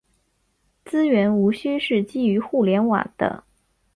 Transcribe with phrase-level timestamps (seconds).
[0.83, 3.43] 资源无需是基于互联网的。